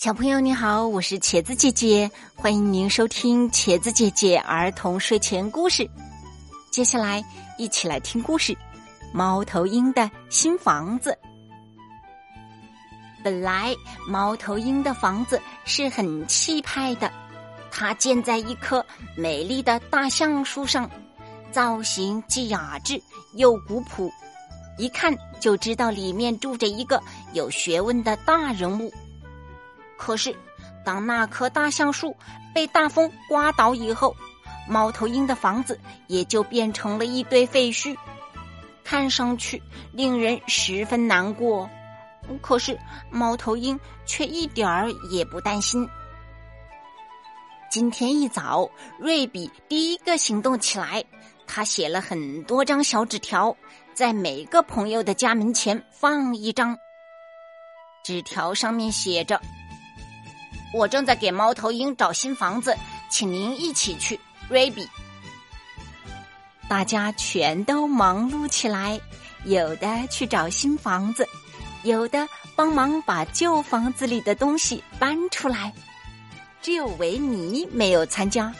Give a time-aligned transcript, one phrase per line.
[0.00, 5.90] 小朋友你好，我是茄子姐姐，欢迎您收听茄子姐姐儿童睡前故事。
[6.70, 7.20] 接下来
[7.58, 8.52] 一起来听故事
[9.12, 11.10] 《猫头鹰的新房子》。
[13.24, 13.74] 本来
[14.06, 17.10] 猫头鹰的房子是很气派的，
[17.68, 18.86] 它建在一棵
[19.16, 20.88] 美丽的大橡树上，
[21.50, 23.02] 造型既雅致
[23.32, 24.08] 又古朴，
[24.78, 27.02] 一看就知道里面住着一个
[27.32, 28.94] 有学问的大人物。
[29.98, 30.34] 可是，
[30.84, 32.16] 当那棵大橡树
[32.54, 34.16] 被大风刮倒以后，
[34.66, 37.94] 猫头鹰的房子也就变成了一堆废墟，
[38.84, 41.68] 看上去令人十分难过。
[42.40, 42.78] 可是，
[43.10, 45.86] 猫头鹰却一点儿也不担心。
[47.70, 51.04] 今天一早，瑞比第一个行动起来，
[51.46, 53.54] 他写了很多张小纸条，
[53.94, 56.78] 在每个朋友的家门前放一张。
[58.04, 59.38] 纸条上面写着。
[60.72, 62.76] 我正在给猫头鹰找新房子，
[63.10, 64.86] 请您一起去，瑞比。
[66.68, 69.00] 大家全都忙碌起来，
[69.44, 71.26] 有的去找新房子，
[71.84, 75.72] 有的帮忙把旧房子里的东西搬出来。
[76.60, 78.52] 只有维尼没有参加，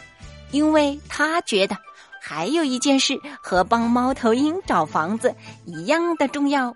[0.49, 1.77] 因为他觉得
[2.19, 6.75] 还有一件事和帮猫头鹰找房子一样的重要，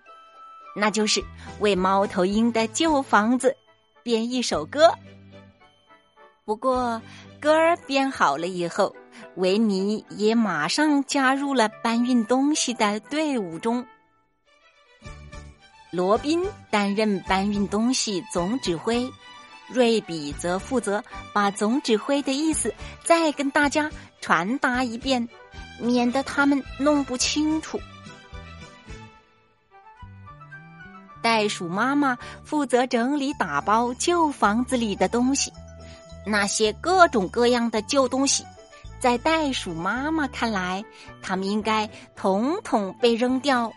[0.76, 1.24] 那就是
[1.60, 3.56] 为猫头鹰的旧房子
[4.04, 4.94] 编一首歌。
[6.46, 7.02] 不过，
[7.40, 8.94] 歌儿编好了以后，
[9.36, 13.86] 维尼也马上加入了搬运东西的队伍中。
[15.90, 19.10] 罗宾担任搬运东西总指挥，
[19.70, 22.74] 瑞比则负责把总指挥的意思
[23.06, 25.26] 再跟大家传达一遍，
[25.80, 27.80] 免得他们弄不清楚。
[31.22, 35.50] 袋鼠妈妈负责整理打包旧房子里的东西。
[36.26, 38.46] 那些各种各样的旧东西，
[39.00, 40.84] 在袋鼠妈妈看来，
[41.22, 43.72] 它们应该统统被扔掉。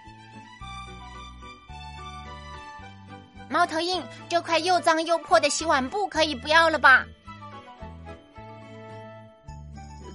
[3.48, 7.04] 猫头鹰，这块又脏又破的洗碗布可以不要了吧？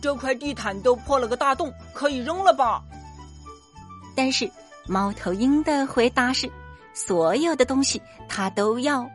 [0.01, 2.81] 这块地毯都破了个大洞，可以扔了吧？
[4.15, 4.49] 但是
[4.87, 6.51] 猫头鹰的回答是：
[6.93, 9.09] 所有的东西它都要。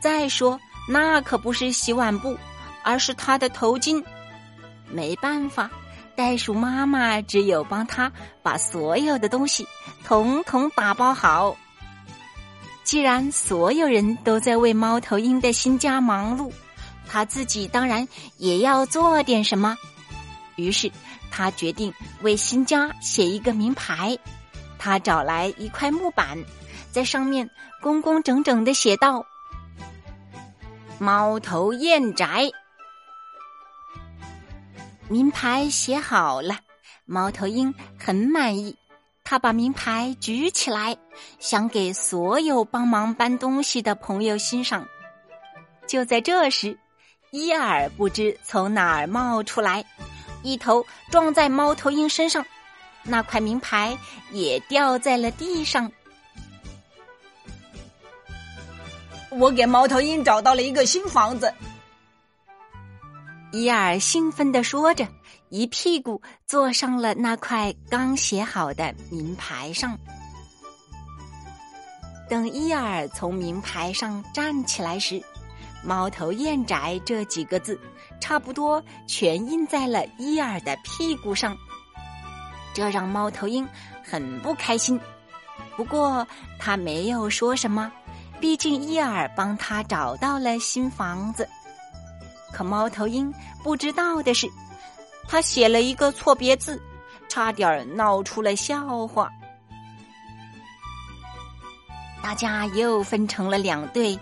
[0.00, 0.58] 再说，
[0.88, 2.36] 那可不是洗碗布。
[2.84, 4.04] 而是他的头巾，
[4.88, 5.70] 没办法，
[6.14, 8.12] 袋鼠妈妈只有帮他
[8.42, 9.66] 把所有的东西
[10.04, 11.56] 统统打包好。
[12.84, 16.52] 既然所有人都在为猫头鹰的新家忙碌，
[17.08, 18.06] 他自己当然
[18.36, 19.76] 也要做点什么。
[20.56, 20.92] 于是，
[21.30, 24.16] 他决定为新家写一个名牌。
[24.78, 26.38] 他找来一块木板，
[26.92, 27.48] 在上面
[27.80, 29.24] 工工整整的写道
[31.00, 32.50] ：“猫头燕宅。”
[35.08, 36.58] 名牌写好了，
[37.04, 38.76] 猫头鹰很满意。
[39.22, 40.96] 他把名牌举起来，
[41.38, 44.86] 想给所有帮忙搬东西的朋友欣赏。
[45.86, 46.78] 就在这时，
[47.30, 49.84] 伊尔不知从哪儿冒出来，
[50.42, 52.44] 一头撞在猫头鹰身上，
[53.02, 53.96] 那块名牌
[54.30, 55.90] 也掉在了地上。
[59.30, 61.52] 我给猫头鹰找到了一个新房子。
[63.54, 65.06] 伊尔兴奋地说着，
[65.48, 69.96] 一屁股坐上了那块刚写好的名牌上。
[72.28, 75.22] 等伊尔从名牌上站起来时
[75.86, 77.78] ，“猫头燕宅”这几个字
[78.20, 81.56] 差不多全印在了伊尔的屁股上，
[82.74, 83.64] 这让猫头鹰
[84.02, 84.98] 很不开心。
[85.76, 86.26] 不过
[86.58, 87.92] 他没有说什么，
[88.40, 91.48] 毕竟伊尔帮他找到了新房子。
[92.54, 93.34] 可猫头鹰
[93.64, 94.48] 不知道的是，
[95.26, 96.80] 他写了一个错别字，
[97.28, 99.28] 差点闹出了笑话。
[102.22, 104.16] 大家又分成了两队，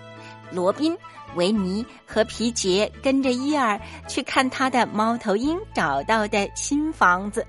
[0.50, 0.96] 罗宾、
[1.34, 3.78] 维尼和皮杰跟着伊尔
[4.08, 7.46] 去看他的猫头鹰找到的新房子，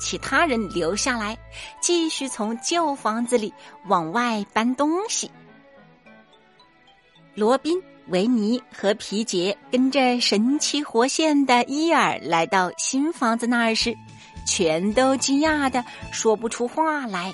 [0.00, 1.36] 其他人留下来
[1.80, 3.52] 继续从旧房子里
[3.86, 5.30] 往外搬东西。
[7.34, 7.82] 罗宾。
[8.08, 13.96] 维尼和皮杰跟着神气活现的伊尔来到新房子那儿时，
[14.46, 17.32] 全都惊讶的说不出话来，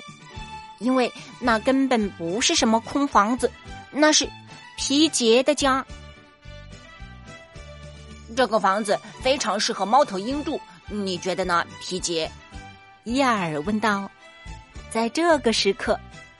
[0.79, 3.51] 因为那根本不是什么空房子，
[3.91, 4.29] 那是
[4.77, 5.85] 皮杰的家。
[8.33, 12.31] 这个房子非常适合猫头鹰住，你觉得呢，皮杰？
[13.03, 14.09] 伊尔问道。
[14.89, 15.99] 在这个时刻，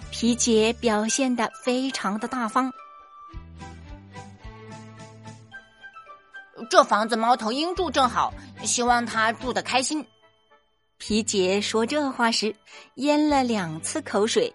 [0.10, 2.72] 皮杰表现的非常的大方。
[6.70, 10.06] 这房子猫头鹰住正好，希望他住得开心。
[10.98, 12.56] 皮杰说这话时
[12.96, 14.54] 咽了两次口水，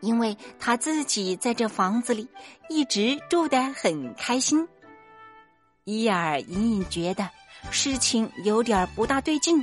[0.00, 2.28] 因为他自己在这房子里
[2.68, 4.66] 一直住得很开心。
[5.84, 7.28] 伊尔隐隐觉得
[7.70, 9.62] 事情有点不大对劲。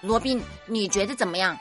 [0.00, 1.56] 罗宾，你觉得怎么样？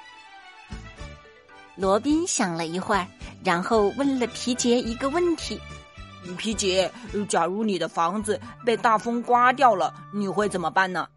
[1.75, 3.05] 罗宾想了一会儿，
[3.43, 5.59] 然后问了皮杰一个问题
[6.33, 6.91] ：“皮杰，
[7.29, 11.07] 假如你的房子被大风刮掉了，你会怎么办呢？”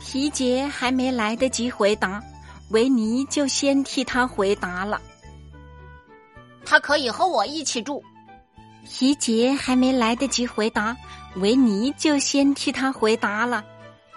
[0.00, 2.22] 皮杰还没来得及回答，
[2.70, 5.00] 维尼就先替他回答了
[6.64, 8.02] ：“他可以和我一起住。”
[8.86, 10.94] 皮杰还没来得及回答，
[11.36, 13.64] 维尼就先替他回答了：“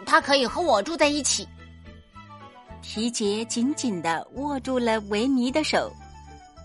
[0.06, 1.48] 他可以和我住在一起。”
[2.84, 5.92] 皮杰紧紧的握住了维尼的手，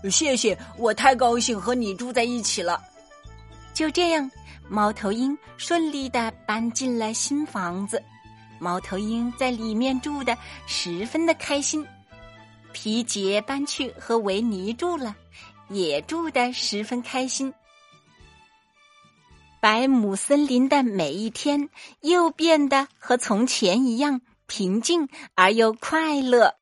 [0.09, 2.81] 谢谢，我太高兴和你住在一起了。
[3.73, 4.29] 就这样，
[4.69, 8.03] 猫头鹰顺利的搬进了新房子，
[8.59, 11.85] 猫头鹰在里面住的十分的开心。
[12.71, 15.15] 皮杰搬去和维尼住了，
[15.69, 17.53] 也住的十分开心。
[19.59, 21.69] 百亩森林的每一天
[22.01, 24.21] 又变得和从前一样。
[24.45, 26.55] 平静而又快乐。